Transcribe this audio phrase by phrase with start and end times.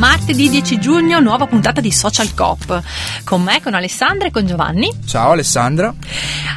[0.00, 2.82] Martedì 10 giugno, nuova puntata di Social Cop.
[3.24, 4.90] Con me, con Alessandra e con Giovanni.
[5.04, 5.94] Ciao Alessandra.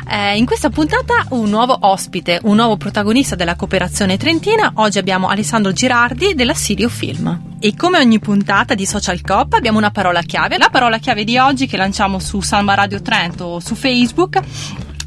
[0.10, 4.72] Eh, in questa puntata un nuovo ospite, un nuovo protagonista della cooperazione trentina.
[4.76, 7.52] Oggi abbiamo Alessandro Girardi della Sirio Film.
[7.60, 10.58] E come ogni puntata di Social Cop abbiamo una parola chiave.
[10.58, 14.40] La parola chiave di oggi che lanciamo su Samba Radio Trento o su Facebook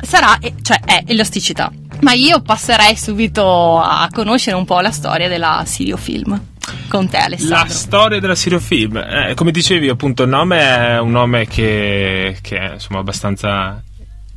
[0.00, 1.70] sarà, cioè è elasticità.
[2.00, 6.40] Ma io passerei subito a conoscere un po' la storia della Sirio Film.
[6.88, 7.68] Con te Alessandro.
[7.68, 12.38] La storia della Sirio Film, eh, come dicevi appunto il nome è un nome che,
[12.40, 13.82] che è insomma abbastanza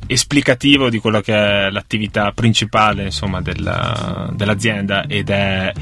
[0.06, 5.72] esplicativo di quello che è l'attività principale insomma, della, dell'azienda ed è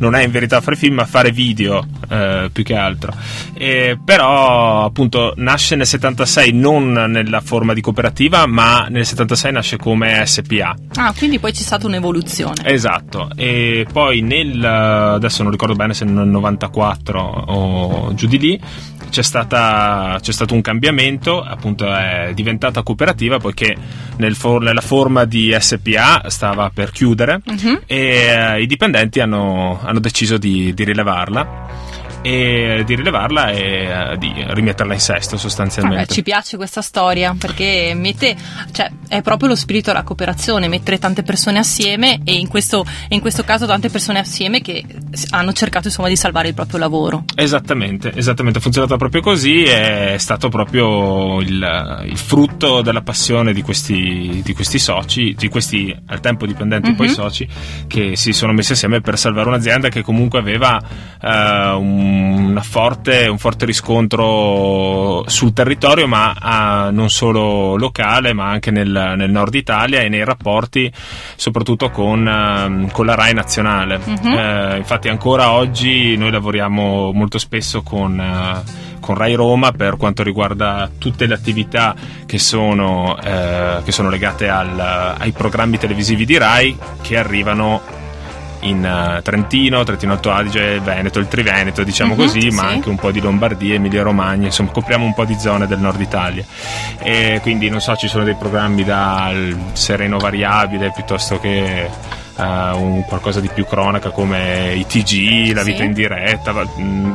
[0.00, 3.14] non è in verità fare film ma fare video eh, più che altro.
[3.54, 9.76] E, però appunto nasce nel 76 non nella forma di cooperativa ma nel 76 nasce
[9.76, 12.62] come SPA Ah, quindi poi c'è stata un'evoluzione.
[12.64, 18.60] Esatto, e poi nel adesso non ricordo bene se nel 94 o giù di lì
[19.10, 23.76] c'è, stata, c'è stato un cambiamento, appunto è diventata cooperativa poiché
[24.16, 27.80] nel for- nella forma di SPA stava per chiudere Mhm.
[27.86, 27.98] e
[28.56, 31.88] eh, i dipendenti hanno, hanno deciso di, di rilevarla
[32.22, 36.00] e di rilevarla e eh, di rimetterla in sesto sostanzialmente.
[36.00, 38.36] Vabbè, ci piace questa storia perché mette,
[38.72, 43.20] cioè, è proprio lo spirito della cooperazione, mettere tante persone assieme e in questo, in
[43.20, 44.84] questo caso tante persone assieme che
[45.30, 47.24] hanno cercato insomma di salvare il proprio lavoro.
[47.34, 53.62] Esattamente, esattamente, è funzionato proprio così, è stato proprio il, il frutto della passione di
[53.62, 57.12] questi, di questi soci, di questi al tempo dipendenti e poi Mhm.
[57.12, 57.48] soci,
[57.86, 60.80] che si sono messi assieme per salvare un'azienda che comunque aveva
[61.20, 68.48] eh, un, una forte, un forte riscontro sul territorio, ma ah, non solo locale, ma
[68.48, 70.92] anche nel, nel nord Italia e nei rapporti
[71.36, 73.98] soprattutto con, ehm, con la RAI nazionale.
[74.04, 74.26] Mhm.
[74.26, 80.22] Eh, infatti ancora oggi noi lavoriamo molto spesso con, eh, con Rai Roma per quanto
[80.22, 81.94] riguarda tutte le attività
[82.26, 87.98] che sono, eh, che sono legate al- ai programmi televisivi di Rai che arrivano
[88.60, 92.74] in eh, Trentino, Trentino Alto Adige, Veneto, il Triveneto, diciamo Mhm, così, ma sì.
[92.74, 96.00] anche un po' di Lombardia, Emilia Romagna, insomma copriamo un po' di zone del nord
[96.00, 96.44] Italia.
[96.98, 103.04] E quindi non so, ci sono dei programmi dal sereno variabile piuttosto che eh, un
[103.06, 105.70] qualcosa di più cronaca come i TG, la Sì.
[105.72, 107.14] vita in diretta, mh,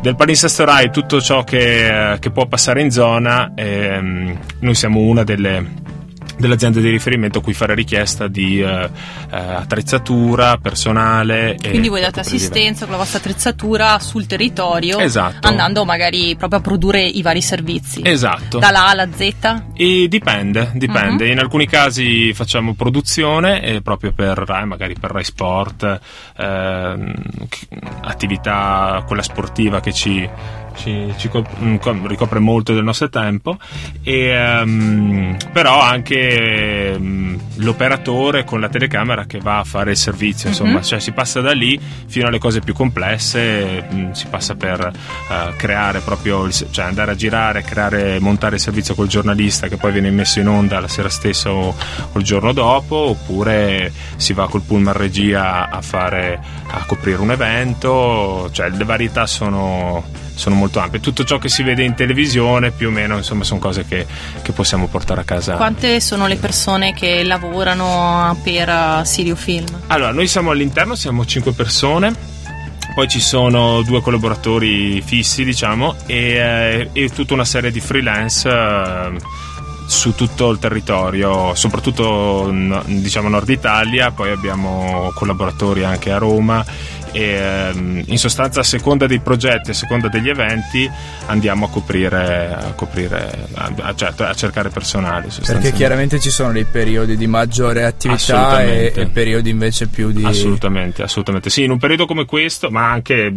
[0.00, 3.52] del palinsesto Rai tutto ciò che, che può passare in zona.
[3.54, 5.98] ehm, noi siamo una delle
[6.40, 8.88] delle aziende di riferimento a cui fare richiesta di eh, eh,
[9.30, 11.56] attrezzatura, personale.
[11.62, 15.46] Quindi voi date assistenza con la vostra attrezzatura sul territorio, Esatto.
[15.46, 18.00] andando magari proprio a produrre i vari servizi.
[18.02, 18.58] Esatto.
[18.58, 19.62] Dalla A alla Z?
[19.74, 21.26] E dipende, dipende.
[21.26, 21.30] Mhm.
[21.32, 26.00] In alcuni casi facciamo produzione eh, proprio per Rai, magari per Rai Sport,
[27.48, 27.68] chi-
[28.02, 30.28] attività quella sportiva che ci,
[30.80, 31.30] ci- ci
[31.62, 33.58] mm, co- ricopre molto del nostro tempo,
[34.02, 40.48] e, ehm, però anche mm, l'operatore con la telecamera che va a fare il servizio,
[40.48, 40.82] insomma, Mhm.
[40.82, 44.80] cioè si passa da lì fino alle cose più complesse, mm, si passa per
[45.30, 49.76] eh, creare proprio, il, cioè andare a girare, creare, montare il servizio col giornalista che
[49.76, 51.68] poi viene messo in onda la sera stessa o,
[52.12, 57.30] o il giorno dopo, oppure si va col pullman regia a fare, a coprire un
[57.30, 60.04] evento, cioè le varietà sono,
[60.40, 60.98] sono molto ampie.
[61.00, 64.06] Tutto ciò che si vede in televisione più o meno insomma sono cose che,
[64.42, 65.54] che possiamo portare a casa.
[65.54, 69.66] Quante sono le persone che lavorano per uh, Sirio Film?
[69.88, 72.14] Allora, noi siamo all'interno, siamo 5 persone,
[72.94, 78.48] poi ci sono due collaboratori fissi, diciamo, e, eh, e tutta una serie di freelance
[78.48, 79.12] eh,
[79.86, 82.50] su tutto il territorio, soprattutto
[82.86, 86.64] diciamo Nord Italia, poi abbiamo collaboratori anche a Roma
[87.12, 90.90] e ehm, in sostanza a seconda dei progetti, a seconda degli eventi
[91.26, 95.28] andiamo a coprire, a, coprire, a, a- cioè, cercare personale.
[95.44, 100.24] Perché chiaramente ci sono dei periodi di maggiore attività e, e periodi invece più di...
[100.24, 101.50] Assolutamente, assolutamente.
[101.50, 103.32] Sì, in un periodo come questo, ma anche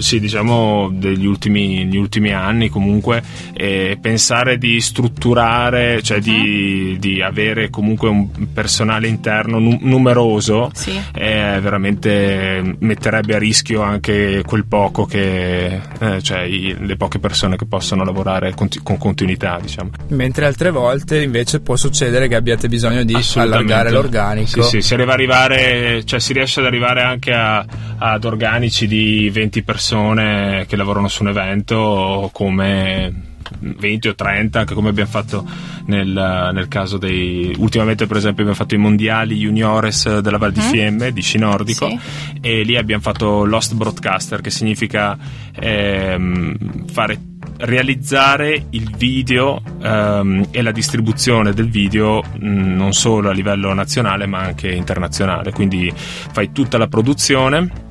[0.00, 7.20] sì, diciamo degli ultimi, gli ultimi anni comunque, eh, pensare di strutturare, cioè di, di
[7.22, 10.92] avere comunque un personale interno nu- numeroso, Sì.
[11.14, 17.56] eh, veramente metterebbe a rischio anche quel poco che, eh, cioè i- le poche persone
[17.56, 19.90] che possono lavorare conti- con continuità, diciamo.
[20.08, 24.62] Mentre altre volte invece può succedere che abbiate bisogno di allargare l'organico.
[24.62, 27.64] Sì, sì, si arriva arrivare, cioè si riesce ad arrivare anche a-
[27.98, 34.60] ad organici di 20 persone persone che lavorano su un evento come 20 o 30,
[34.60, 35.44] anche come abbiamo fatto
[35.86, 37.52] nel, nel, caso dei.
[37.58, 40.70] Ultimamente, per esempio, abbiamo fatto i mondiali juniores della Val di mm.
[40.70, 41.98] Fiemme di sci nordico sì.
[42.40, 45.18] e lì abbiamo fatto Lost Broadcaster, che significa
[45.56, 47.18] ehm, fare
[47.56, 53.72] realizzare il video ehm, e la distribuzione del video mh, mm, non solo a livello
[53.74, 57.88] nazionale ma anche internazionale quindi fai tutta la produzione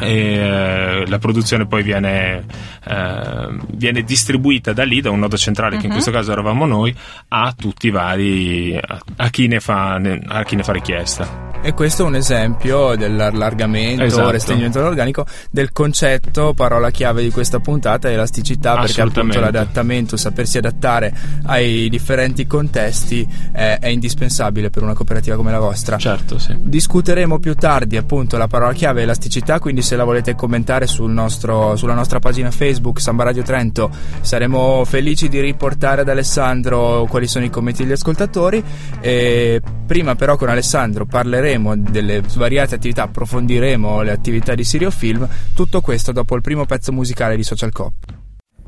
[0.00, 2.44] e eh, la produzione poi viene,
[2.84, 5.80] eh, viene, distribuita da lì, da un nodo centrale, uh-huh.
[5.80, 6.00] che in mhm.
[6.00, 6.94] questo caso eravamo noi,
[7.28, 11.49] a tutti i vari, a, a, chi, ne fa, a chi ne fa richiesta.
[11.62, 14.30] E questo è un esempio dell'allargamento, esatto.
[14.30, 21.12] restringimento dell'organico, del concetto, parola chiave di questa puntata, elasticità, perché appunto l'adattamento, sapersi adattare
[21.44, 25.98] ai differenti contesti è, è, indispensabile per una cooperativa come la vostra.
[25.98, 26.56] Certo, sì.
[26.58, 31.76] Discuteremo più tardi appunto la parola chiave elasticità, quindi se la volete commentare sul nostro,
[31.76, 33.90] sulla nostra pagina Facebook Samba Radio Trento
[34.22, 38.64] saremo felici di riportare ad Alessandro quali sono i commenti degli ascoltatori.
[39.00, 44.90] E prima però con Alessandro parleremo parleremo delle svariate attività, approfondiremo le attività di Sirio
[44.90, 47.92] Film, tutto questo dopo il primo pezzo musicale di Social Cop.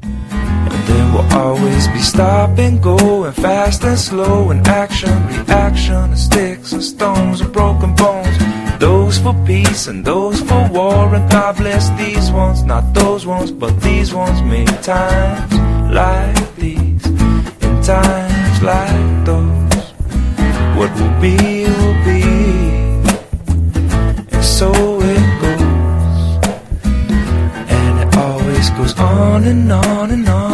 [0.00, 5.12] There will always be stop and go and fast and slow and action,
[5.46, 8.37] reaction and sticks and stones and broken bones.
[8.79, 13.52] Those for peace and those for war and God bless these ones, not those ones,
[13.52, 15.52] but these ones make times
[15.93, 19.93] like these, in times like those.
[20.75, 21.62] What will be.
[24.62, 24.70] So
[25.14, 26.23] it goes.
[27.79, 30.51] And it always goes on and on and on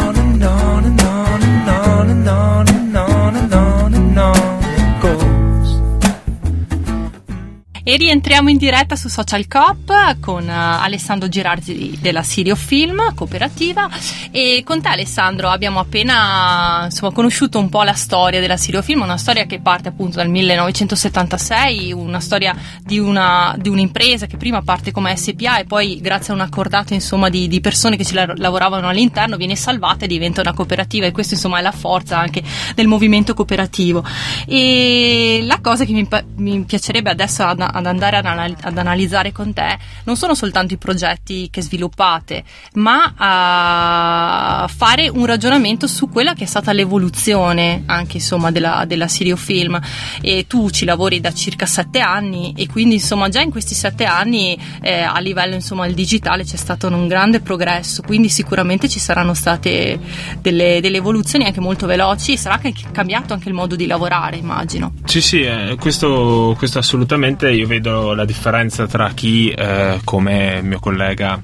[7.99, 13.89] rientriamo in diretta su Social Coop con uh, Alessandro Girardi della Sirio Film Cooperativa
[14.31, 19.01] e con te Alessandro abbiamo appena insomma, conosciuto un po' la storia della Sirio Film,
[19.01, 24.61] una storia che parte appunto dal 1976, una storia di, una, di un'impresa che prima
[24.61, 28.13] parte come SPA e poi grazie a un accordato insomma, di, di, persone che ci
[28.13, 32.17] la- lavoravano all'interno viene salvata e diventa una cooperativa e questo insomma è la forza
[32.17, 32.41] anche
[32.75, 34.05] del movimento cooperativo.
[34.47, 36.07] E la cosa che mi,
[36.37, 40.73] mi piacerebbe adesso ad, ad andare ad, anal- ad, analizzare con te non sono soltanto
[40.73, 42.43] i progetti che sviluppate,
[42.73, 49.07] ma a fare un ragionamento su quella che è stata l'evoluzione anche insomma della, della
[49.07, 49.79] Film.
[50.21, 54.05] E tu ci lavori da circa sette anni e quindi insomma già in questi sette
[54.05, 58.99] anni eh, a livello insomma il digitale c'è stato un grande progresso, quindi sicuramente ci
[58.99, 59.99] saranno state
[60.41, 64.93] delle, delle evoluzioni anche molto veloci, sarà che cambiato anche il modo di lavorare immagino.
[65.05, 70.79] Sì sì, eh, questo, questo assolutamente io vedo la differenza tra chi eh, come mio
[70.79, 71.39] collega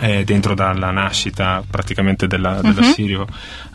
[0.00, 2.92] eh, dentro dalla nascita praticamente della, della uh-huh.
[2.92, 3.26] Sirio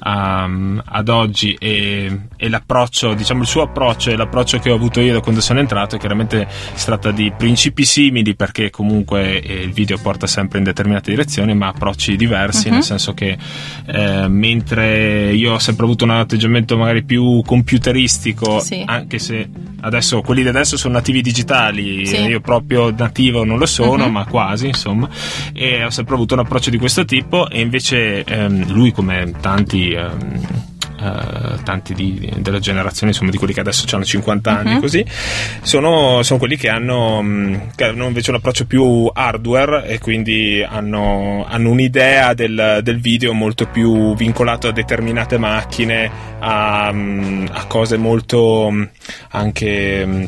[0.03, 4.99] um, ad oggi e, e, l'approccio, diciamo il suo approccio e l'approccio che ho avuto
[4.99, 9.71] io da quando sono entrato chiaramente si tratta di principi simili perché comunque eh, il
[9.71, 12.73] video porta sempre in determinate direzioni ma approcci diversi uh-huh.
[12.73, 13.37] nel senso che
[13.85, 18.83] eh, mentre io ho sempre avuto un atteggiamento magari più computeristico sì.
[18.85, 19.49] anche se
[19.81, 22.17] adesso quelli di adesso sono nativi digitali sì.
[22.17, 24.11] io proprio nativo non lo sono uh-huh.
[24.11, 25.07] ma quasi insomma
[25.53, 29.93] e ho sempre avuto un approccio di questo tipo e invece ehm, lui come tanti
[29.93, 30.67] um,
[30.99, 34.81] Uh, tanti di, della generazione, insomma, di quelli che adesso hanno 50 anni, uh-huh.
[34.81, 35.05] così,
[35.61, 40.61] sono, sono, quelli che hanno, mm, che hanno, invece un approccio più hardware e quindi
[40.61, 47.65] hanno, hanno un'idea del, del, video molto più vincolato a determinate macchine, a, mm, a
[47.67, 48.89] cose molto
[49.29, 50.27] anche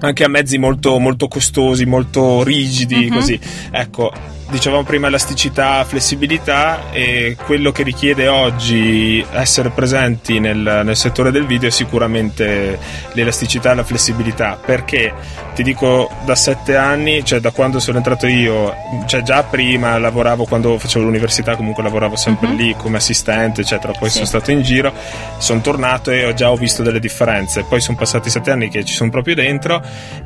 [0.00, 3.14] anche a mezzi molto, molto costosi, molto rigidi, uh-huh.
[3.14, 3.40] così.
[3.70, 4.12] Ecco,
[4.50, 11.46] dicevamo prima elasticità, flessibilità e quello che richiede oggi essere presenti nel, nel, settore del
[11.46, 12.78] video è sicuramente
[13.12, 15.12] l'elasticità e la flessibilità perché
[15.54, 18.74] ti dico da sette anni, cioè da quando sono entrato io,
[19.06, 22.56] cioè già prima lavoravo quando facevo l'università, comunque lavoravo sempre uh-huh.
[22.56, 24.14] lì come assistente, eccetera, poi sì.
[24.16, 24.92] sono stato in giro,
[25.38, 28.84] sono tornato e ho già ho visto delle differenze, poi sono passati sette anni che
[28.84, 29.80] ci sono proprio dentro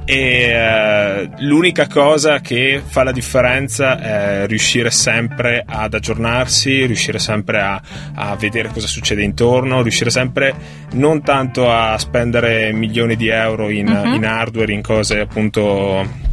[0.04, 4.07] e eh, l'unica cosa che fa la differenza è
[4.46, 7.80] riuscire sempre ad aggiornarsi, riuscire sempre a,
[8.14, 10.54] a vedere cosa succede intorno, riuscire sempre
[10.92, 14.14] non tanto a spendere milioni di euro in, uh-huh.
[14.14, 16.26] in hardware, in cose appunto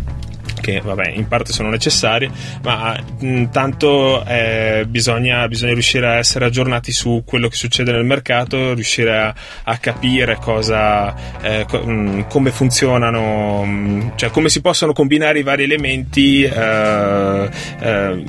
[0.65, 2.27] che vabbè in parte sono necessarie
[2.63, 8.03] ma mh, tanto eh, bisogna, bisogna riuscire a essere aggiornati su quello che succede nel
[8.03, 15.37] mercato riuscire a, a capire cosa eh, co- come funzionano cioè come si possono combinare
[15.39, 18.23] i vari elementi eh, eh,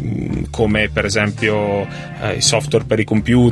[0.51, 1.87] come per esempio
[2.21, 3.45] eh, i software per i computer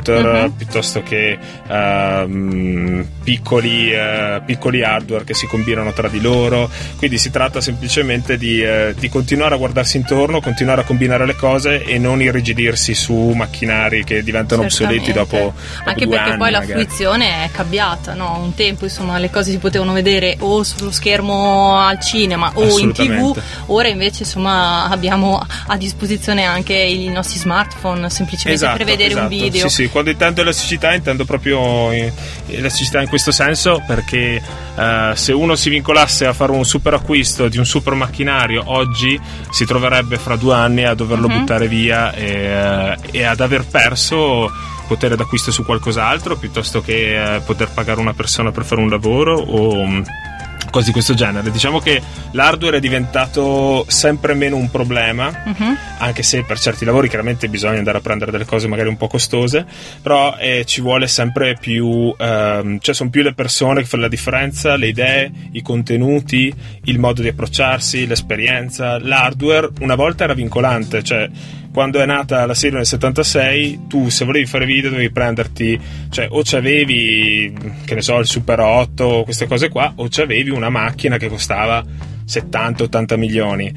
[0.45, 0.51] Mhm.
[0.57, 1.37] piuttosto che
[1.67, 8.37] ehm, piccoli, eh, piccoli hardware che si combinano tra di loro quindi si tratta semplicemente
[8.37, 12.93] di, eh, di continuare a guardarsi intorno continuare a combinare le cose e non irrigidirsi
[12.93, 15.37] su macchinari che diventano obsoleti Certamente.
[15.37, 16.83] dopo, dopo Anche perché anni poi la magari.
[16.85, 18.39] fruizione è cambiata, no?
[18.41, 22.91] Un tempo, insomma, le cose si potevano vedere o sullo schermo al cinema o in
[22.91, 23.37] tv.
[23.67, 29.35] Ora invece, insomma, abbiamo a disposizione anche i nostri smartphone semplicemente per vedere un esatto.
[29.35, 29.69] video.
[29.69, 32.11] Sì, sì, quando intendo elasticità intendo proprio eh,
[32.47, 34.41] elasticità in questo senso perché
[34.75, 39.19] eh, se uno si vincolasse a fare un super acquisto di un super macchinario oggi
[39.51, 41.37] si troverebbe fra due anni a doverlo Mhm.
[41.39, 44.51] buttare via e, eh, e ad aver perso
[44.87, 49.35] potere d'acquisto su qualcos'altro piuttosto che eh, poter pagare una persona per fare un lavoro
[49.37, 50.01] o mm,
[50.75, 51.51] cose di questo genere.
[51.51, 52.01] Diciamo che
[52.31, 55.77] l'hardware è diventato sempre meno un problema Mhm.
[55.99, 59.07] anche se per certi lavori chiaramente bisogna andare a prendere delle cose magari un po'
[59.07, 59.65] costose,
[60.01, 64.09] però eh, ci vuole sempre più, ehm, cioè sono più le persone che fanno la
[64.09, 66.53] differenza, le idee, i contenuti,
[66.83, 68.99] il modo di approcciarsi, l'esperienza.
[68.99, 71.29] L'hardware una volta era vincolante, cioè
[71.75, 75.77] quando è nata la serie nel 76, tu se volevi fare video dovevi prenderti,
[76.09, 77.53] cioè o c'avevi,
[77.83, 81.83] che ne so, il Super 8, queste cose qua, o c'avevi una macchina che costava
[82.25, 83.73] 70-80 milioni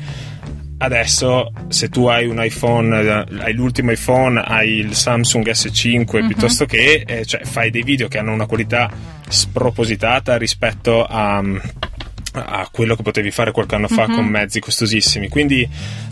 [0.80, 6.26] adesso se tu hai un iPhone eh, hai l'ultimo iPhone hai il Samsung S5 Mhm.
[6.28, 8.88] piuttosto che eh, cioè, fai dei video che hanno una qualità
[9.28, 11.42] spropositata rispetto a
[12.32, 14.14] a quello che potevi fare qualche anno fa Mhm.
[14.14, 15.68] con mezzi costosissimi quindi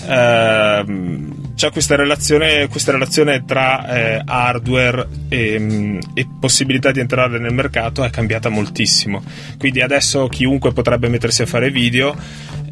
[0.09, 7.53] ehm, c'è questa relazione, questa relazione tra eh, hardware e, e possibilità di entrare nel
[7.55, 9.23] mercato è cambiata moltissimo
[9.59, 12.15] quindi adesso chiunque potrebbe mettersi a fare video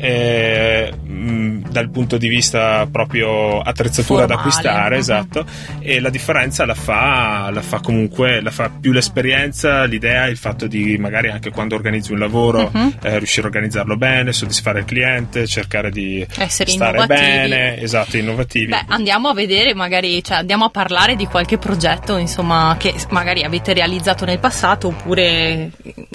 [0.05, 5.01] eh, mh, dal punto di vista proprio attrezzatura da Formale, acquistare mhm.
[5.01, 5.47] esatto
[5.81, 10.67] e la differenza la fa, la fa comunque la fa più l'esperienza l'idea il fatto
[10.67, 12.99] di magari anche quando organizzi un lavoro Mhm.
[13.03, 17.21] eh, riuscire a organizzarlo bene soddisfare il cliente cercare di Essere stare innovativi.
[17.49, 22.17] bene esatto innovativi Beh, andiamo a vedere, magari, cioè, andiamo a parlare di qualche progetto,
[22.17, 25.71] insomma, che magari avete realizzato nel passato oppure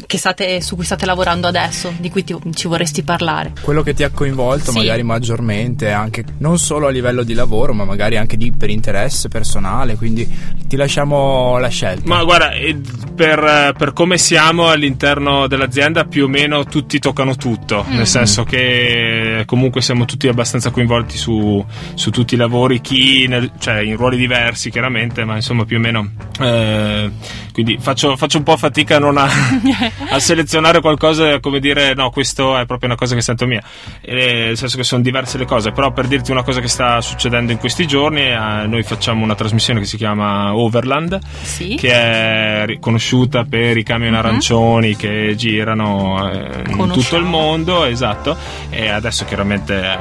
[0.06, 3.52] che state, su cui state lavorando adesso, di cui ti- ci vorresti parlare.
[3.62, 4.78] Quello che ti ha coinvolto Sì.
[4.78, 9.28] magari maggiormente, anche non solo a livello di lavoro, ma magari anche di, per interesse
[9.30, 10.28] personale, quindi
[10.68, 12.04] ti lasciamo la scelta.
[12.08, 12.78] Ma guarda, eh,
[13.16, 17.96] per, per come siamo all'interno dell'azienda, più o meno tutti toccano tutto, Mm.
[17.96, 23.52] nel senso che comunque siamo tutti abbastanza coinvolti su, su tutti i lavori, chi nel-
[23.60, 26.10] cioè in ruoli diversi chiaramente, ma insomma più o meno.
[26.40, 27.12] eh,
[27.52, 29.28] quindi faccio, faccio un po' fatica a, non a,
[30.12, 33.59] a selezionare qualcosa come dire no, questo è proprio una cosa che sento mia,
[34.02, 37.02] Eh, nel senso che sono diverse le cose, però per dirti una cosa che sta
[37.02, 41.76] succedendo in questi giorni, eh, noi facciamo una trasmissione che si chiama Overland Sì.
[41.76, 44.18] che è riconosciuta per i camion Mhm.
[44.20, 48.36] arancioni che girano eh, in tutto il mondo, esatto,
[48.70, 49.98] e adesso chiaramente è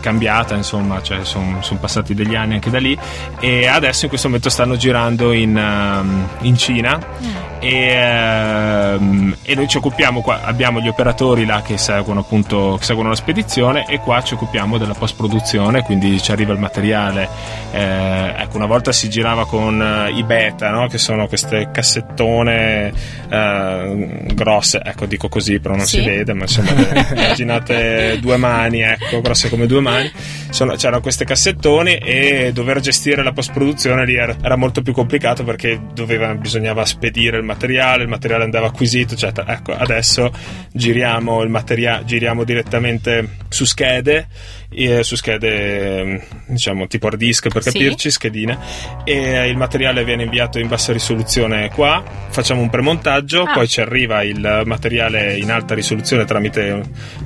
[0.00, 2.96] cambiata, insomma, cioè sono passati degli anni anche da lì
[3.40, 7.34] e adesso in questo momento stanno girando in, ehm, in Cina Mm.
[7.60, 12.84] e, ehm, e noi ci occupiamo qua, abbiamo gli operatori là che seguono appunto che
[12.94, 17.28] seguono la spedizione e qua ci occupiamo della post produzione quindi ci arriva il materiale
[17.72, 20.86] eh, ecco una volta si girava con eh, i beta no?
[20.86, 22.92] che sono queste cassettone
[23.28, 25.98] eh, grosse ecco dico così però non Sì.
[25.98, 26.70] si vede ma insomma
[27.14, 30.10] immaginate due mani ecco grosse come due mani
[30.50, 34.92] Sono- c'erano queste cassettoni e dover gestire la post produzione lì era, era molto più
[34.92, 40.30] complicato perché doveva, bisognava spedire il materiale il materiale andava acquisito eccetera ecco adesso
[40.72, 42.82] giriamo il materiale giriamo direttamente
[43.48, 44.26] su schede
[44.76, 47.70] eh, su schede eh, diciamo tipo hard disk per Sì.
[47.72, 48.58] capirci schedine
[49.04, 53.52] e il materiale viene inviato in bassa risoluzione qua facciamo un premontaggio Ah.
[53.52, 56.80] poi ci arriva il materiale in alta risoluzione tramite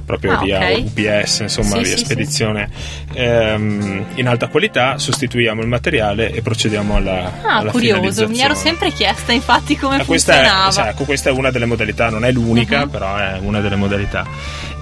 [0.05, 0.79] proprio Ah, via ok.
[0.85, 2.05] UPS insomma Sì, via sì, sì.
[2.05, 2.69] spedizione
[3.15, 8.55] ehm, in alta qualità sostituiamo il materiale e procediamo alla, Ah, alla curioso, mi ero
[8.55, 10.71] sempre chiesta infatti come Eh, questa, è, funzionava.
[10.71, 12.91] sì, ecco, questa è una delle modalità, non è l'unica, Mhm.
[12.91, 14.27] però è una delle modalità.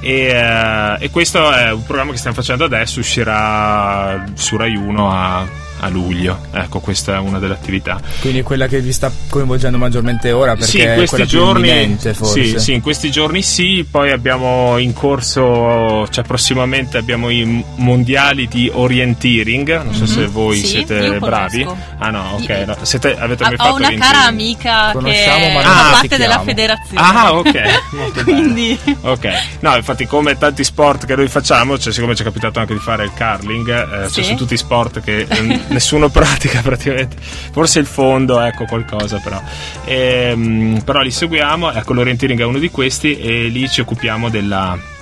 [0.06, 5.10] E, eh, e questo è un programma che stiamo facendo adesso, uscirà su Rai 1
[5.10, 5.44] a
[5.80, 6.38] a luglio.
[6.52, 8.00] Ecco, questa è una delle attività.
[8.20, 12.14] Quindi quella che vi sta coinvolgendo maggiormente ora perché Sì, in è questi giorni imminente,
[12.14, 12.44] forse.
[12.44, 18.48] sì, sì, in questi giorni sì, poi abbiamo in corso, cioè prossimamente abbiamo i mondiali
[18.48, 20.62] di orienteering, non so se voi Mhm.
[20.62, 21.62] Sì, siete bravi.
[21.64, 21.84] conosco.
[21.98, 22.76] Ah no, ok, no.
[22.82, 26.40] Siete, avete mai fatto ho una cara amica Conosciamo, che ma fa non parte della
[26.40, 27.00] federazione.
[27.06, 28.40] Ah, ok, molto bene.
[28.40, 29.28] Quindi Ok,
[29.60, 32.80] no, infatti, come tanti sport che noi facciamo, cioè, siccome ci è capitato anche di
[32.80, 33.68] fare il curling,
[34.04, 34.14] eh, Sì.
[34.14, 37.16] cioè, sono tutti sport che eh, nessuno pratica praticamente.
[37.20, 39.40] Forse il fondo, ecco qualcosa, però.
[39.84, 44.94] Ehm, però li seguiamo, ecco, l'orienteering è uno di questi, e lì ci occupiamo della.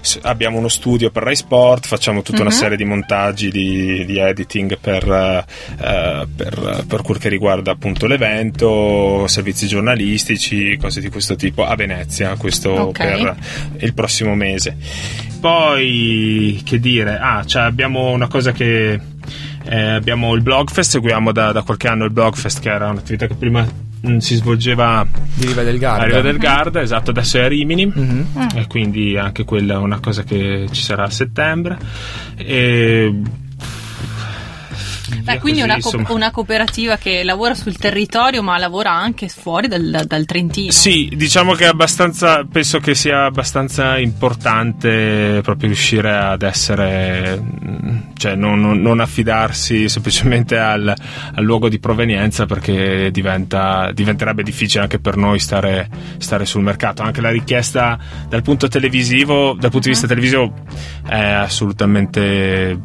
[0.00, 2.56] S- abbiamo uno studio per Rai Sport, facciamo tutta una Mhm.
[2.56, 9.26] serie di montaggi, di, di editing per, eh, per, per quel che riguarda appunto l'evento,
[9.26, 12.98] servizi giornalistici, cose di questo tipo a Venezia, questo Ok.
[12.98, 13.36] per
[13.78, 14.76] il prossimo mese.
[15.40, 18.98] Poi, che dire, ah, cioè abbiamo una cosa che
[19.66, 23.34] eh, abbiamo il Blogfest, seguiamo da, da qualche anno il Blogfest, che era un'attività che
[23.34, 23.66] prima
[24.06, 26.02] mm, si svolgeva Di Riva del Garda.
[26.02, 27.86] a Riva del Garda, esatto, adesso è a Rimini.
[27.86, 28.26] Mhm.
[28.54, 31.78] E quindi anche quella è una cosa che ci sarà a settembre.
[32.36, 33.20] E...
[35.22, 39.68] Beh, quindi così, una, co- una cooperativa che lavora sul territorio ma lavora anche fuori
[39.68, 40.72] dal, dal Trentino.
[40.72, 47.98] Sì, diciamo che è abbastanza, penso che sia abbastanza importante proprio riuscire ad essere, mm,
[48.16, 54.82] cioè non, non- non affidarsi semplicemente al, al luogo di provenienza perché diventa, diventerebbe difficile
[54.84, 57.02] anche per noi stare, stare sul mercato.
[57.02, 60.52] Anche la richiesta dal punto televisivo, dal punto di vista televisivo
[61.06, 62.78] è assolutamente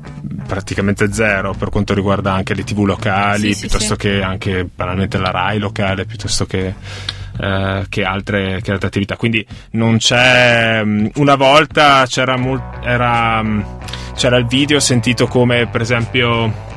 [0.45, 3.99] praticamente zero per quanto riguarda anche le tv locali, Sì, sì, piuttosto sì.
[3.99, 6.73] che anche banalmente la RAI locale, piuttosto che
[7.41, 9.15] eh, che, altre, che altre attività.
[9.15, 10.83] Quindi non c'è.
[10.83, 13.65] mh, Una volta c'era, mol- era, mh,
[14.15, 16.67] c'era il video sentito come per esempio.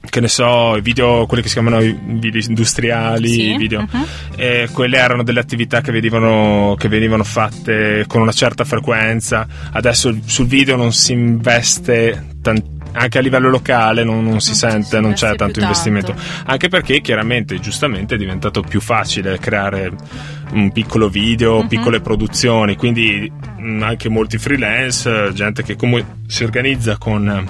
[0.00, 4.06] Che ne so, i video, quelli che si chiamano i video industriali, Sì, video, mhm.
[4.36, 9.46] e quelle erano delle attività che venivano, che venivano fatte con una certa frequenza.
[9.72, 15.00] Adesso sul video non si investe tan- anche a livello locale non, non si sente,
[15.00, 16.14] non c'è tanto investimento.
[16.46, 19.92] Anche perché chiaramente, giustamente, è diventato più facile creare
[20.50, 21.68] un piccolo video, Mhm.
[21.68, 23.30] piccole produzioni, quindi
[23.80, 27.46] anche molti freelance, gente che comunque si organizza con,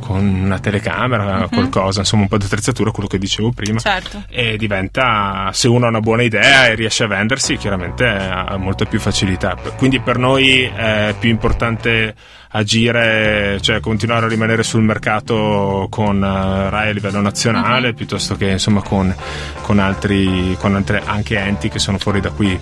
[0.00, 1.48] con una telecamera, Mhm.
[1.48, 3.78] qualcosa, insomma un po' di attrezzatura, quello che dicevo prima.
[3.80, 4.24] Certo.
[4.30, 8.86] E diventa, se uno ha una buona idea e riesce a vendersi, chiaramente ha molta
[8.86, 9.54] più facilità.
[9.76, 12.14] Quindi per noi è più importante
[12.50, 17.94] agire, cioè continuare a rimanere sul mercato con eh, Rai a livello nazionale Mhm.
[17.94, 19.14] piuttosto che insomma con,
[19.62, 22.58] con altri, con altre anche enti che sono fuori da qui.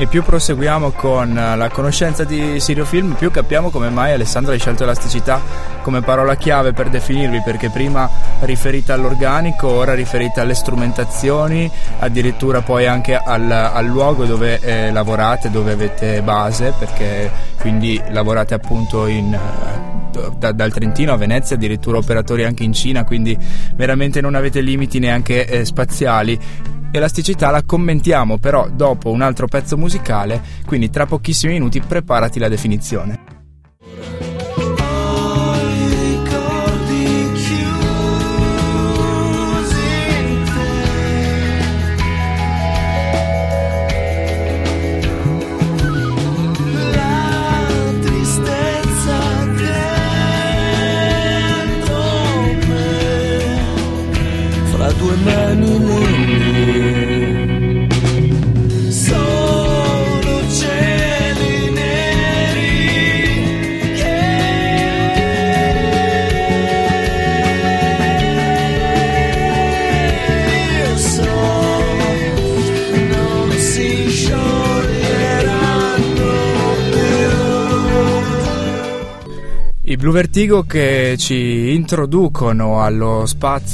[0.00, 4.52] E più proseguiamo con eh, la conoscenza di Sirio Film, più capiamo come mai Alessandro
[4.52, 5.40] hai scelto elasticità
[5.82, 8.08] come parola chiave per definirvi, perché prima
[8.40, 15.50] riferita all'organico, ora riferita alle strumentazioni, addirittura poi anche al, al luogo dove eh, lavorate,
[15.50, 17.28] dove avete base, perché
[17.58, 23.04] quindi lavorate appunto in, eh, da- dal Trentino a Venezia, addirittura operatori anche in Cina,
[23.04, 23.36] quindi
[23.74, 26.38] veramente non avete limiti neanche eh, spaziali.
[26.90, 32.48] Elasticità la commentiamo però dopo un altro pezzo musicale, quindi tra pochissimi minuti preparati la
[32.48, 33.27] definizione.
[80.08, 83.67] I Blue Vertigo che ci introducono allo spazio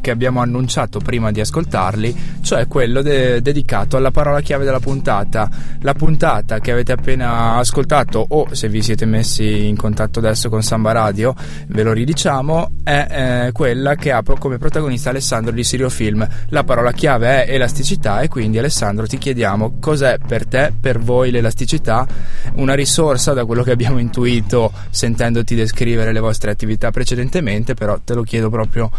[0.00, 5.50] che abbiamo annunciato prima di ascoltarli, cioè quello de- dedicato alla parola chiave della puntata.
[5.80, 10.62] La puntata che avete appena ascoltato o se vi siete messi in contatto adesso con
[10.62, 11.34] Samba Radio,
[11.68, 13.06] ve lo ridiciamo, è
[13.46, 16.26] eh, quella che ha come protagonista Alessandro di Sirio Film.
[16.48, 21.30] La parola chiave è elasticità e quindi Alessandro ti chiediamo cos'è per te, per voi
[21.30, 22.06] l'elasticità,
[22.54, 27.98] una risorsa da quello che abbiamo intuito sentendo sentendoti descrivere le vostre attività precedentemente, però
[28.02, 28.90] te lo chiedo proprio,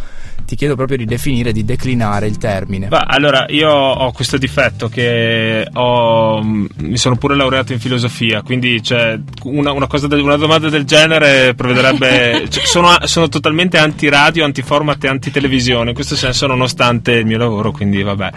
[0.46, 2.88] ti chiedo proprio di definire, di declinare il termine.
[2.88, 8.82] Bah, allora, io ho questo difetto che ho, mi sono pure laureato in filosofia, quindi
[8.84, 12.48] cioè, una, una, cosa del- una domanda del genere prevederebbe...
[12.52, 17.72] cioè, sono, sono totalmente anti-radio, anti-format e anti-televisione, in questo senso nonostante il mio lavoro,
[17.72, 18.30] quindi vabbè.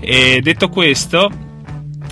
[0.00, 1.28] E detto questo...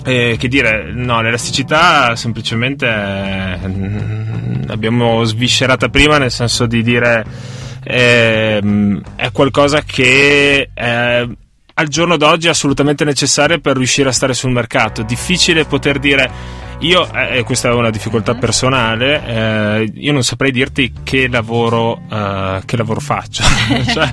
[0.03, 7.55] eh, che dire, no, l'elasticità semplicemente eh, mm, l'abbiamo sviscerata prima nel senso di dire
[7.87, 11.29] ehm, è qualcosa che eh,
[11.79, 15.03] al giorno d'oggi è assolutamente necessaria per riuscire a stare sul mercato.
[15.03, 16.65] Difficile poter dire.
[16.79, 22.61] Io, eh, questa è una difficoltà personale, eh, io non saprei dirti che lavoro, eh,
[22.65, 23.43] che lavoro faccio.
[23.91, 24.07] cioè,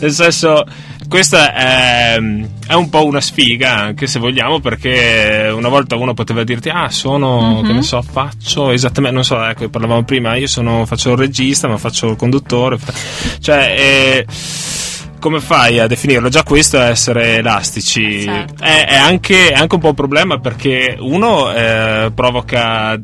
[0.00, 0.64] nel senso,
[1.08, 2.20] questa è,
[2.66, 6.90] è un po' una sfiga, anche se vogliamo, perché una volta uno poteva dirti: Ah,
[6.90, 11.18] sono, che ne so, faccio esattamente, non so, ecco, parlavamo prima, io sono, faccio il
[11.18, 12.78] regista, ma faccio il conduttore.
[13.38, 14.26] Cioè, eh,
[15.18, 16.28] come fai a definirlo?
[16.28, 18.22] Già questo è essere elastici.
[18.22, 18.62] Certo.
[18.62, 23.00] È, è anche, è anche un po' un problema perché uno eh, provoca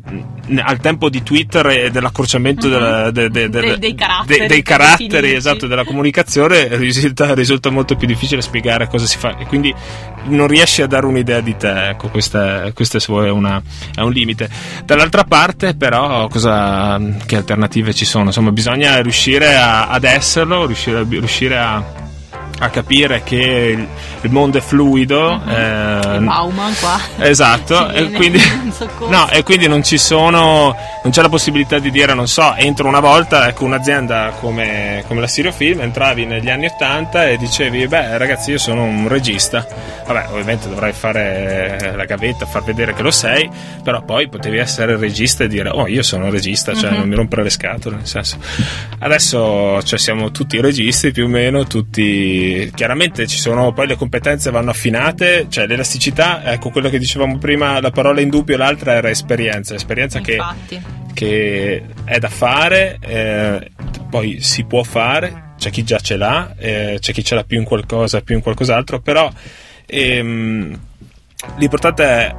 [0.57, 4.61] al tempo di Twitter e dell'accorciamento della- de- de- de- Dei- dei caratteri de- dei
[4.61, 9.73] caratteri, esatto, della comunicazione risulta, risulta molto più difficile spiegare cosa si fa e quindi
[10.25, 11.89] non riesci a dare un'idea di te.
[11.89, 13.61] Ecco, questo è, una-
[13.95, 14.47] è un limite.
[14.85, 18.25] Dall'altra parte, però, cosa, che alternative ci sono?
[18.25, 21.83] Insomma, bisogna riuscire a- ad esserlo, riuscire, a- riuscire a
[22.59, 23.87] a capire che
[24.21, 26.99] il, mondo è fluido eh, Bauman qua.
[27.17, 28.41] esatto e quindi,
[29.09, 32.87] no, e quindi non ci sono non c'è la possibilità di dire non so entro
[32.87, 37.87] una volta ecco un'azienda come, come la Sirio Film entravi negli anni 80 e dicevi
[37.87, 39.65] beh ragazzi io sono un regista.
[40.05, 43.49] Vabbè ovviamente dovrai fare la gavetta far vedere che lo sei
[43.83, 47.15] però poi potevi essere regista e dire oh io sono un regista cioè non mi
[47.15, 48.37] rompere le scatole nel senso.
[48.99, 54.51] Adesso cioè, siamo tutti registi più o meno tutti chiaramente ci sono poi le competenze
[54.51, 59.09] vanno affinate cioè l'elasticità ecco quello che dicevamo prima la parola in dubbio l'altra era
[59.09, 60.37] esperienza esperienza che
[61.15, 63.71] che è da fare, eh,
[64.09, 67.57] poi si può fare, c'è chi già ce l'ha, eh, c'è chi ce l'ha più
[67.57, 69.31] in qualcosa, più in qualcos'altro, però
[69.85, 70.79] ehm,
[71.55, 72.35] l'importante è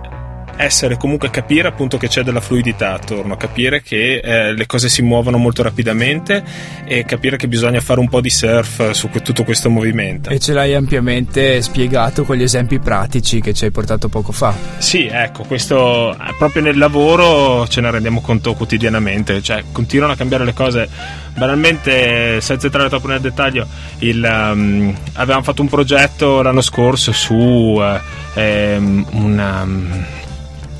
[0.56, 5.02] essere comunque capire appunto che c'è della fluidità attorno, capire che eh, le cose si
[5.02, 6.42] muovono molto rapidamente
[6.84, 10.30] e capire che bisogna fare un po' di surf su tutto questo movimento.
[10.30, 14.54] E ce l'hai ampiamente spiegato con gli esempi pratici che ci hai portato poco fa.
[14.78, 20.16] Sì, ecco, questo eh, proprio nel lavoro ce ne rendiamo conto quotidianamente, cioè continuano a
[20.16, 20.88] cambiare le cose.
[21.36, 23.66] Banalmente, senza entrare troppo nel dettaglio,
[23.98, 28.00] il, um, avevamo fatto un progetto l'anno scorso su, eh,
[28.40, 30.04] ehm, una, um,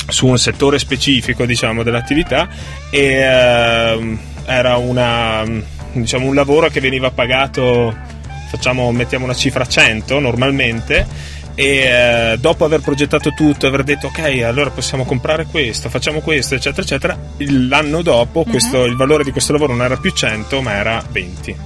[0.09, 2.49] su un settore specifico diciamo, dell'attività
[2.91, 5.45] e ehm, era una,
[5.93, 7.95] diciamo, un lavoro che veniva pagato,
[8.51, 11.65] facciamo, mettiamo una cifra 100 normalmente e
[12.33, 16.83] eh, dopo aver progettato tutto, aver detto ok, allora possiamo comprare questo, facciamo questo, eccetera,
[16.83, 21.03] eccetera, l'anno dopo questo- il valore di questo lavoro non era più 100 ma era
[21.11, 21.57] 20.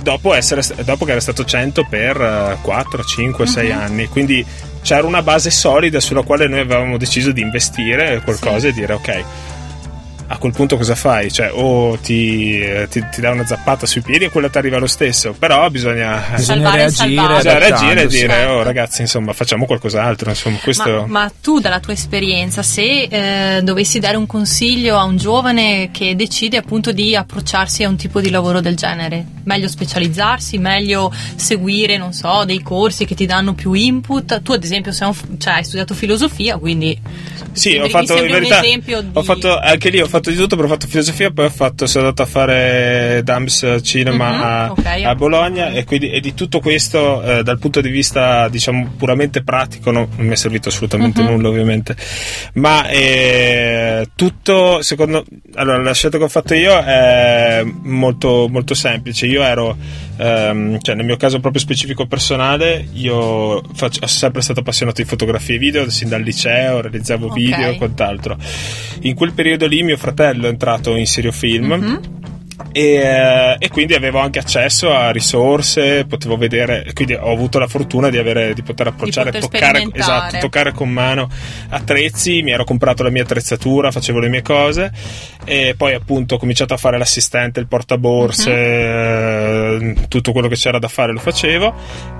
[0.00, 4.42] Dopo, essere, dopo che era stato 100 per eh, 4, 5, 6 anni, quindi
[4.82, 9.24] c'era una base solida sulla quale noi avevamo deciso di investire qualcosa e dire ok,
[10.32, 11.30] a quel punto cosa fai?
[11.32, 14.78] Cioè, o ti, eh, ti, ti dà una zappata sui piedi e quella ti arriva
[14.78, 18.52] lo stesso, però bisogna, Bisogna Salvare il reagire, bisogna reagire e dire, Certo.
[18.52, 20.30] oh ragazzi, insomma, facciamo qualcos'altro.
[20.30, 21.04] Insomma, questo...
[21.08, 23.08] Ma, ma tu, dalla tua esperienza, se
[23.56, 27.96] eh, dovessi dare un consiglio a un giovane che decide appunto di approcciarsi a un
[27.96, 33.26] tipo di lavoro del genere, meglio specializzarsi, meglio seguire, non so, dei corsi che ti
[33.26, 34.42] danno più input.
[34.42, 36.96] Tu, ad esempio, sei un cioè, hai studiato filosofia, quindi
[37.50, 38.58] Sì, sembri- ho fatto mi in verità.
[38.58, 39.08] un esempio di...
[39.14, 41.86] Ho fatto anche lì, ho fatto di tutto, però ho fatto filosofia, poi ho fatto,
[41.86, 45.02] sono andato a fare DAMS Cinema Mhm, a, ok.
[45.04, 49.42] a Bologna e, quindi, e di tutto questo eh, dal punto di vista diciamo puramente
[49.42, 51.28] pratico no, non mi è servito assolutamente Mhm.
[51.30, 51.96] nulla ovviamente,
[52.54, 59.26] ma eh, tutto secondo allora la scelta che ho fatto io è molto, molto semplice,
[59.26, 59.76] io ero
[60.20, 65.08] ehm, cioè nel mio caso proprio specifico personale, io faccio, sono sempre stato appassionato di
[65.08, 67.34] fotografia e video sin dal liceo, realizzavo Ok.
[67.34, 68.36] video e quant'altro.
[69.02, 72.00] In quel periodo lì mio fratello è entrato in Serio Film Mhm.
[72.72, 77.66] E, eh, e quindi avevo anche accesso a risorse, potevo vedere, quindi ho avuto la
[77.66, 81.28] fortuna di, avere, di poter approcciare, poter toccare, esatto, toccare con mano
[81.70, 84.92] attrezzi, mi ero comprato la mia attrezzatura, facevo le mie cose
[85.44, 89.88] e poi appunto ho cominciato a fare l'assistente, il portaborse, Mhm.
[89.90, 91.74] eh, tutto quello che c'era da fare lo facevo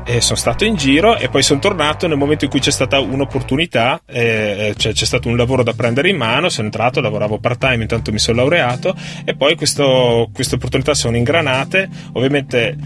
[0.05, 2.99] e sono stato in giro e poi sono tornato nel momento in cui c'è stata
[2.99, 7.59] un'opportunità, eh, cioè c'è stato un lavoro da prendere in mano, sono entrato, lavoravo part
[7.61, 12.77] time, intanto mi sono laureato e poi questo, queste opportunità sono ingranate, ovviamente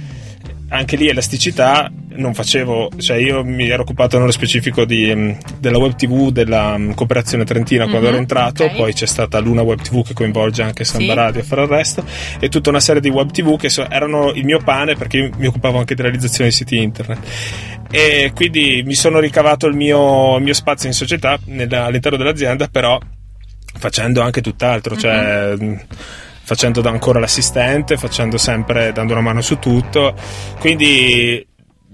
[0.68, 5.78] anche lì elasticità non facevo, cioè io mi ero occupato nello specifico di, mm, della
[5.78, 8.76] web tv della um, cooperazione trentina quando Mhm, ero entrato, ok.
[8.76, 11.18] poi c'è stata Luna Web TV che coinvolge anche Samba Sì.
[11.18, 12.04] Radio fare il resto
[12.38, 15.46] e tutta una serie di web tv che so- erano il mio pane perché mi
[15.46, 17.18] occupavo anche di realizzazione di siti internet
[17.90, 22.68] e quindi mi sono ricavato il mio, il mio spazio in società nella- all'interno dell'azienda
[22.68, 22.98] però
[23.76, 25.80] facendo anche tutt'altro cioè mh,
[26.44, 30.14] facendo da- ancora l'assistente facendo sempre dando una mano su tutto
[30.60, 31.44] quindi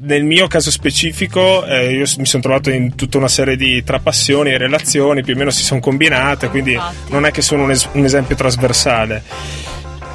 [0.03, 4.51] nel mio caso specifico eh, io mi sono trovato in tutta una serie di trapassioni
[4.51, 7.13] e relazioni più o meno si sono combinate quindi Infatti.
[7.13, 9.23] non è che sono un, es- un esempio trasversale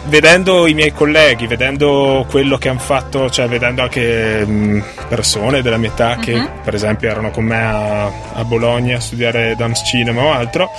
[0.07, 5.77] vedendo i miei colleghi, vedendo quello che hanno fatto, cioè vedendo anche mh, persone della
[5.77, 6.49] mia età che Mhm.
[6.63, 10.69] per esempio erano con me a, a Bologna a studiare dance cinema o altro,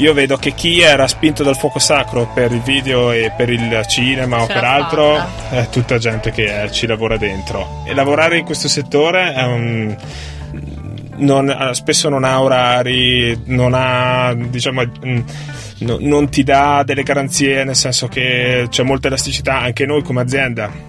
[0.00, 3.82] io vedo che chi era spinto dal fuoco sacro per il video e per il
[3.86, 5.18] cinema o Ce per l'ha altro
[5.50, 7.84] è tutta gente che eh, ci lavora dentro.
[7.86, 9.96] E lavorare in questo settore è un
[11.16, 15.24] non- eh, spesso non ha orari, non ha, diciamo, mh,
[15.80, 20.22] no- non ti dà delle garanzie, nel senso che c'è molta elasticità, anche noi come
[20.22, 20.88] azienda.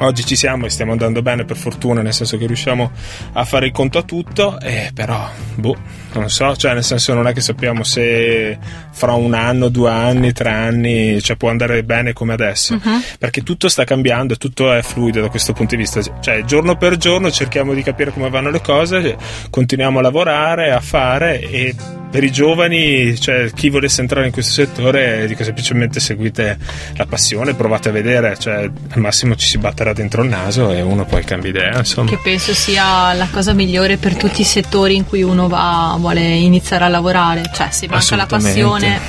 [0.00, 2.90] Oggi ci siamo e stiamo andando bene per fortuna, nel senso che riusciamo
[3.32, 5.76] a fare il conto a tutto, eh, però, boh,
[6.20, 8.58] non so, cioè nel senso non è che sappiamo se
[8.90, 12.80] fra un anno, due anni, tre anni, cioè può andare bene come adesso,
[13.18, 16.96] perché tutto sta cambiando, tutto è fluido da questo punto di vista, cioè giorno per
[16.96, 19.16] giorno cerchiamo di capire come vanno le cose,
[19.50, 21.74] continuiamo a lavorare, a fare e
[22.14, 26.56] per i giovani, cioè chi volesse entrare in questo settore, dico semplicemente seguite
[26.94, 30.80] la passione, provate a vedere, cioè al massimo ci si batterà dentro il naso e
[30.80, 32.10] uno poi cambia idea, insomma.
[32.10, 36.20] Che penso sia la cosa migliore per tutti i settori in cui uno va, vuole
[36.20, 37.50] iniziare a lavorare.
[37.50, 39.00] Cioè, se manca la passione,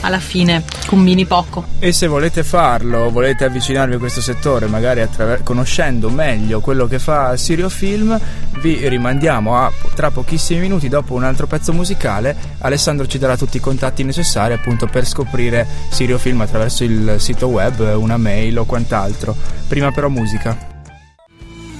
[0.00, 1.64] alla fine combini poco.
[1.78, 6.98] E se volete farlo, volete avvicinarvi a questo settore, magari attraver- conoscendo meglio quello che
[6.98, 8.18] fa Sirio Film,
[8.62, 12.34] vi rimandiamo a tra pochissimi minuti dopo un altro pezzo musicale.
[12.60, 17.48] Alessandro ci darà tutti i contatti necessari appunto per scoprire Sirio Film attraverso il sito
[17.48, 19.36] web, una mail o quant'altro.
[19.68, 20.56] Prima però musica.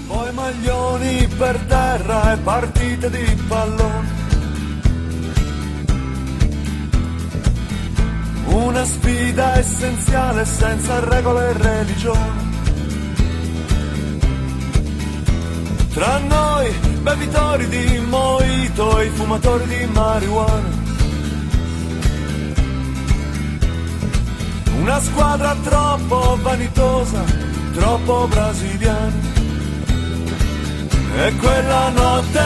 [0.06, 4.09] Poi maglioni per terra e partite di pallone.
[8.70, 12.48] Una sfida essenziale senza regole e religione.
[15.92, 16.70] Tra noi,
[17.02, 20.68] bevitori di mojito e fumatori di marijuana.
[24.78, 27.24] Una squadra troppo vanitosa,
[27.72, 29.28] troppo brasiliana.
[31.16, 32.38] E quella notte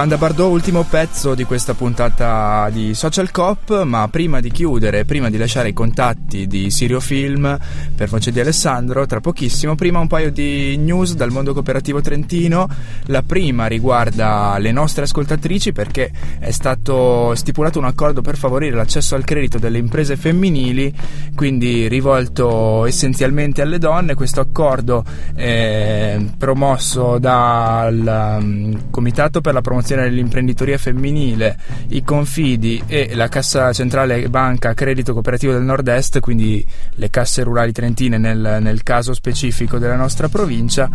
[0.00, 5.28] Banda Bardot, ultimo pezzo di questa puntata di Social Cop, ma prima di chiudere, prima
[5.28, 7.58] di lasciare i contatti di Sirio Film
[7.94, 12.66] per voce di Alessandro, tra pochissimo, prima un paio di news dal mondo cooperativo trentino.
[13.08, 19.16] La prima riguarda le nostre ascoltatrici perché è stato stipulato un accordo per favorire l'accesso
[19.16, 20.94] al credito delle imprese femminili,
[21.34, 24.14] quindi rivolto essenzialmente alle donne.
[24.14, 33.14] Questo accordo è promosso dal um, Comitato per la promozione dell'imprenditoria femminile, i Confidi e
[33.14, 38.82] la Cassa Centrale Banca Credito Cooperativo del Nord-Est, quindi le casse rurali trentine nel, nel
[38.82, 40.88] caso specifico della nostra provincia.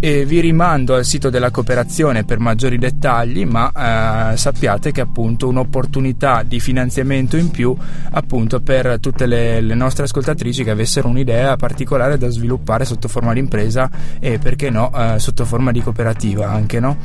[0.00, 5.04] E vi rimando al sito della cooperazione per maggiori dettagli, ma eh, sappiate che è
[5.04, 7.76] appunto un'opportunità di finanziamento in più
[8.10, 13.32] appunto per tutte le, le nostre ascoltatrici che avessero un'idea particolare da sviluppare sotto forma
[13.32, 16.96] di impresa e perché no eh, sotto forma di cooperativa anche no?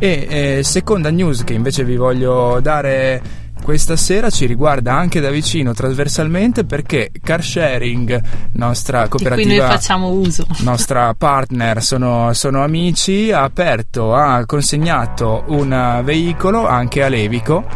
[0.00, 0.26] E
[0.58, 3.20] eh, seconda news che invece vi voglio dare
[3.62, 8.20] questa sera ci riguarda anche da vicino trasversalmente perché car sharing,
[8.52, 10.46] nostra Di cui noi cooperativa facciamo uso.
[10.60, 17.66] nostra partner, sono, sono amici, ha aperto, ha consegnato un veicolo anche a Levico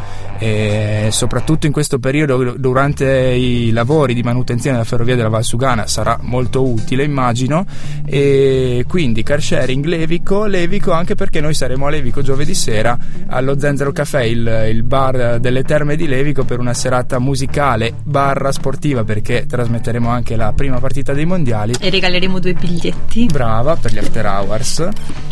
[0.42, 6.18] e soprattutto in questo periodo durante i lavori di manutenzione della ferrovia della Valsugana sarà
[6.22, 7.64] molto utile immagino
[8.04, 13.56] e quindi car sharing Levico, Levico anche perché noi saremo a Levico giovedì sera allo
[13.56, 19.04] Zenzero Caffè, il, il bar delle Terme di Levico per una serata musicale barra sportiva
[19.04, 21.72] perché trasmetteremo anche la prima partita dei mondiali.
[21.80, 23.24] E regaleremo due biglietti.
[23.24, 24.86] Brava per gli after hours.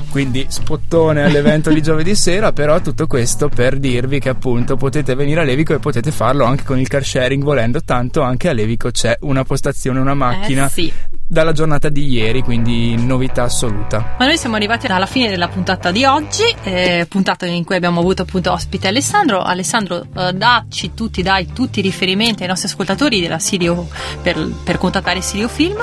[0.09, 5.41] Quindi spottone all'evento di giovedì sera, però tutto questo per dirvi che appunto potete venire
[5.41, 8.91] a Levico e potete farlo anche con il car sharing volendo, tanto anche a Levico
[8.91, 10.93] c'è una postazione, una macchina Eh sì.
[11.31, 14.17] Dalla giornata di ieri, quindi novità assoluta.
[14.19, 18.01] Ma noi siamo arrivati alla fine della puntata di oggi, eh, puntata in cui abbiamo
[18.01, 19.41] avuto appunto ospite Alessandro.
[19.41, 23.87] Alessandro, eh, dacci tutti, dai tutti i riferimenti ai nostri ascoltatori della Sirio
[24.21, 25.81] per, per contattare Sirio Film.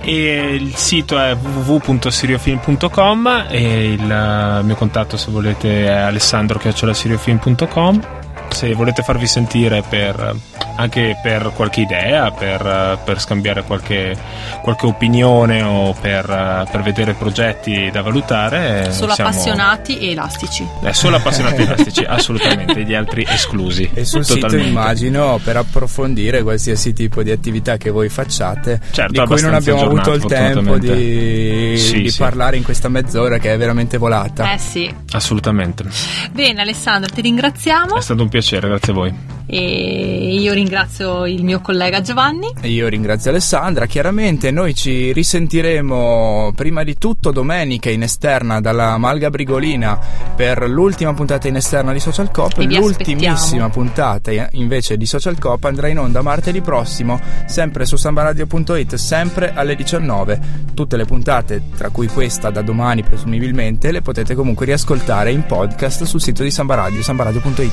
[0.00, 8.21] E il sito è www.siriofilm.com e il eh, mio contatto se volete è alessandro.siriofilm.com
[8.52, 10.34] se volete farvi sentire per,
[10.76, 14.16] anche per qualche idea, per, per scambiare qualche,
[14.62, 18.92] qualche opinione o per, per vedere progetti da valutare.
[18.92, 20.66] Solo siamo- appassionati e elastici.
[20.82, 23.88] Eh, solo appassionati elastici, assolutamente, gli altri esclusi.
[23.94, 24.58] E sul Totalmente.
[24.58, 29.54] sito immagino per approfondire qualsiasi tipo di attività che voi facciate, Certo, di cui non
[29.54, 32.18] abbiamo avuto il tempo di, Sì, di sì.
[32.18, 34.52] parlare in questa mezz'ora che è veramente volata.
[34.52, 34.92] Eh sì.
[35.12, 35.84] Assolutamente.
[36.32, 39.41] Bene Alessandro, ti ringraziamo È stato un piacere, grazie a voi.
[39.46, 42.52] E io ringrazio il mio collega Giovanni.
[42.60, 48.96] E Io ringrazio Alessandra, chiaramente noi ci risentiremo prima di tutto domenica in esterna dalla
[48.98, 49.98] Malga Brigolina
[50.34, 53.68] per l'ultima puntata in esterna di Social E vi l'ultimissima aspettiamo.
[53.68, 59.52] puntata eh, invece di Social Coop andrà in onda martedì prossimo, sempre su sambaradio.it, sempre
[59.54, 60.40] alle 19.
[60.74, 66.04] Tutte le puntate, tra cui questa da domani presumibilmente, le potete comunque riascoltare in podcast
[66.04, 67.72] sul sito di Samba Radio, sambaradio.it.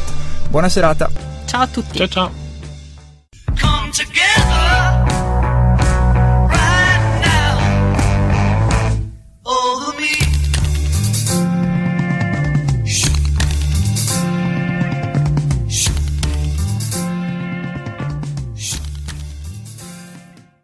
[0.50, 1.39] Buona serata!
[1.50, 1.98] Ciao a tutti.
[1.98, 2.32] Ciao ciao.